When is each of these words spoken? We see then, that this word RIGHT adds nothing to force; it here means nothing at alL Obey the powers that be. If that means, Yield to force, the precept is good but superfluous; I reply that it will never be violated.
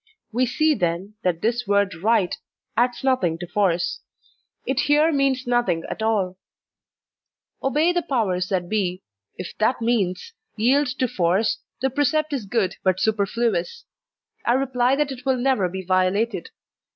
We 0.31 0.47
see 0.47 0.73
then, 0.73 1.13
that 1.21 1.43
this 1.43 1.67
word 1.67 1.93
RIGHT 1.93 2.39
adds 2.75 3.03
nothing 3.03 3.37
to 3.37 3.45
force; 3.45 4.01
it 4.65 4.79
here 4.79 5.11
means 5.11 5.45
nothing 5.45 5.83
at 5.91 6.01
alL 6.01 6.39
Obey 7.61 7.91
the 7.93 8.01
powers 8.01 8.49
that 8.49 8.67
be. 8.67 9.03
If 9.37 9.55
that 9.59 9.79
means, 9.79 10.33
Yield 10.55 10.87
to 10.97 11.07
force, 11.07 11.59
the 11.81 11.91
precept 11.91 12.33
is 12.33 12.47
good 12.47 12.77
but 12.83 12.99
superfluous; 12.99 13.85
I 14.43 14.53
reply 14.53 14.95
that 14.95 15.11
it 15.11 15.23
will 15.23 15.37
never 15.37 15.69
be 15.69 15.83
violated. 15.85 16.49